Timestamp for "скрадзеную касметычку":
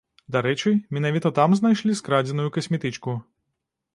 2.01-3.17